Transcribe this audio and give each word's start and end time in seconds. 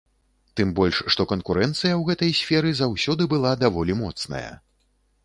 Тым 0.59 0.69
больш, 0.77 1.01
што 1.15 1.25
канкурэнцыя 1.31 1.91
ў 1.99 2.07
гэтай 2.07 2.31
сферы 2.39 2.71
заўсёды 2.81 3.29
была 3.35 3.51
даволі 3.65 3.99
моцная. 4.01 4.49